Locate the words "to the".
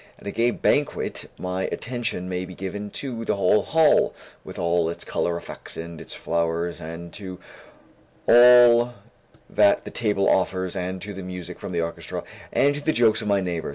3.05-3.35, 11.03-11.21, 12.73-12.93